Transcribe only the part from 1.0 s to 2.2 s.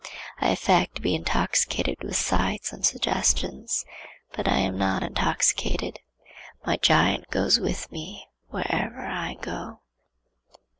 be intoxicated with